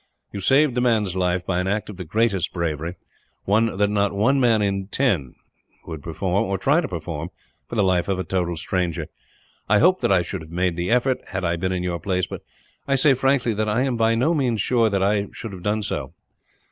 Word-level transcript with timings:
You 0.31 0.39
saved 0.39 0.73
the 0.73 0.81
man's 0.81 1.15
life, 1.15 1.45
by 1.45 1.59
an 1.59 1.67
act 1.67 1.87
of 1.87 1.97
the 1.97 2.03
greatest 2.03 2.51
bravery 2.51 2.95
one 3.45 3.77
that 3.77 3.91
not 3.91 4.15
one 4.15 4.39
man 4.39 4.63
in 4.63 4.87
ten 4.87 5.35
would 5.85 6.01
perform, 6.01 6.45
or 6.45 6.57
try 6.57 6.81
to 6.81 6.87
perform, 6.87 7.29
for 7.69 7.75
the 7.75 7.83
life 7.83 8.07
of 8.07 8.17
a 8.17 8.23
total 8.23 8.57
stranger. 8.57 9.05
I 9.69 9.77
hope 9.77 10.01
that 10.01 10.11
I 10.11 10.23
should 10.23 10.41
have 10.41 10.49
made 10.49 10.75
the 10.75 10.89
effort, 10.89 11.19
had 11.27 11.43
I 11.45 11.55
been 11.55 11.71
in 11.71 11.83
your 11.83 11.99
place; 11.99 12.25
but 12.25 12.41
I 12.87 12.95
say 12.95 13.13
frankly 13.13 13.53
that 13.53 13.69
I 13.69 13.83
am 13.83 13.95
by 13.95 14.15
no 14.15 14.33
means 14.33 14.59
sure 14.59 14.89
that 14.89 15.03
I 15.03 15.27
should 15.33 15.53
have 15.53 15.61
done 15.61 15.83
so. 15.83 16.15